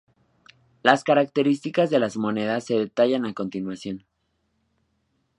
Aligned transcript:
Las 0.81 1.03
características 1.03 1.91
de 1.91 1.99
las 1.99 2.17
monedas 2.17 2.63
se 2.65 2.73
detallan 2.73 3.23
a 3.27 3.35
continuación. 3.35 4.03